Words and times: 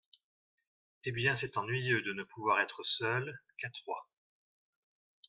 Eh 1.05 1.11
bien, 1.11 1.35
c’est 1.35 1.57
ennuyeux 1.59 2.01
de 2.01 2.13
ne 2.13 2.23
pouvoir 2.23 2.59
être 2.59 2.81
seuls… 2.83 3.37
qu’à 3.59 3.69
trois!… 3.69 4.09